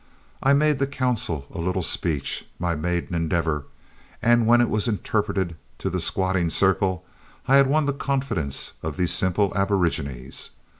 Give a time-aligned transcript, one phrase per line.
[0.41, 3.65] I made the council a little speech, my maiden endeavor,
[4.19, 7.05] and when it was interpreted to the squatting circle
[7.47, 10.49] I had won the confidence of these simple aborigines.